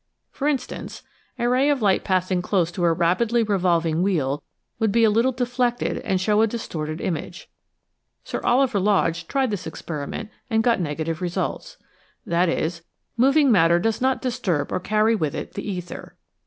For 0.31 0.47
instance, 0.47 1.03
a 1.37 1.47
ray 1.47 1.69
of 1.69 1.79
light 1.83 2.03
pass 2.03 2.31
ing 2.31 2.41
close 2.41 2.71
to 2.71 2.83
a 2.85 2.91
rapidly 2.91 3.43
revolving 3.43 4.01
wheel 4.01 4.41
would 4.79 4.91
be 4.91 5.03
a 5.03 5.11
little 5.11 5.31
deflected 5.31 5.99
and 5.99 6.19
show 6.19 6.41
a 6.41 6.47
distorted 6.47 6.99
image. 6.99 7.47
Sir 8.23 8.41
Oliver 8.43 8.79
Lodge 8.79 9.27
tried 9.27 9.51
this 9.51 9.67
experiment 9.67 10.31
and 10.49 10.63
got 10.63 10.79
negative 10.81 11.21
results. 11.21 11.77
That 12.25 12.49
is, 12.49 12.81
moving 13.15 13.51
matter 13.51 13.77
does 13.77 14.01
not 14.01 14.23
disturb 14.23 14.71
or 14.71 14.79
carry 14.79 15.13
with 15.13 15.35
it 15.35 15.53
the 15.53 15.69
ether. 15.69 16.15